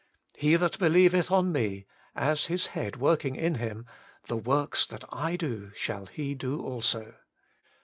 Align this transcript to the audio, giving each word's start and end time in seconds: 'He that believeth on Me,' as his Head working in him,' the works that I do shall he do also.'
'He 0.35 0.55
that 0.55 0.79
believeth 0.79 1.29
on 1.29 1.51
Me,' 1.51 1.85
as 2.15 2.47
his 2.47 2.65
Head 2.73 2.95
working 2.95 3.35
in 3.35 3.53
him,' 3.61 3.85
the 4.29 4.35
works 4.35 4.83
that 4.87 5.03
I 5.11 5.35
do 5.35 5.69
shall 5.75 6.07
he 6.07 6.33
do 6.33 6.59
also.' 6.59 7.13